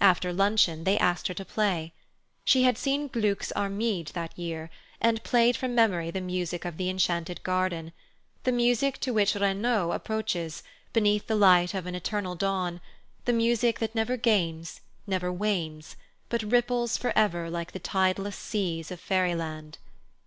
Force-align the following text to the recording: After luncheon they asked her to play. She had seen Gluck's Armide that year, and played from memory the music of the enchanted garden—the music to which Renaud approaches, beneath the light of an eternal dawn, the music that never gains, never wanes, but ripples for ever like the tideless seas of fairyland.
After 0.00 0.32
luncheon 0.32 0.84
they 0.84 0.96
asked 0.96 1.28
her 1.28 1.34
to 1.34 1.44
play. 1.44 1.92
She 2.46 2.62
had 2.62 2.78
seen 2.78 3.08
Gluck's 3.08 3.52
Armide 3.54 4.08
that 4.14 4.32
year, 4.38 4.70
and 5.02 5.22
played 5.22 5.54
from 5.54 5.74
memory 5.74 6.10
the 6.10 6.22
music 6.22 6.64
of 6.64 6.78
the 6.78 6.88
enchanted 6.88 7.42
garden—the 7.42 8.52
music 8.52 8.96
to 9.00 9.12
which 9.12 9.34
Renaud 9.34 9.92
approaches, 9.92 10.62
beneath 10.94 11.26
the 11.26 11.36
light 11.36 11.74
of 11.74 11.84
an 11.84 11.94
eternal 11.94 12.34
dawn, 12.34 12.80
the 13.26 13.34
music 13.34 13.78
that 13.80 13.94
never 13.94 14.16
gains, 14.16 14.80
never 15.06 15.30
wanes, 15.30 15.96
but 16.30 16.42
ripples 16.42 16.96
for 16.96 17.12
ever 17.14 17.50
like 17.50 17.72
the 17.72 17.78
tideless 17.78 18.36
seas 18.38 18.90
of 18.90 18.98
fairyland. 18.98 19.76